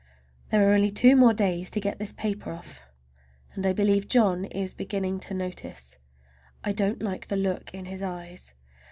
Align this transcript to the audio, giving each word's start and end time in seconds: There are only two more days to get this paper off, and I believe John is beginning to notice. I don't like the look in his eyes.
There 0.49 0.67
are 0.67 0.73
only 0.73 0.89
two 0.89 1.15
more 1.15 1.31
days 1.31 1.69
to 1.69 1.79
get 1.79 1.99
this 1.99 2.11
paper 2.11 2.51
off, 2.51 2.87
and 3.53 3.67
I 3.67 3.71
believe 3.71 4.07
John 4.07 4.45
is 4.45 4.73
beginning 4.73 5.19
to 5.19 5.35
notice. 5.35 5.99
I 6.63 6.71
don't 6.71 7.03
like 7.03 7.27
the 7.27 7.37
look 7.37 7.71
in 7.71 7.85
his 7.85 8.01
eyes. 8.01 8.55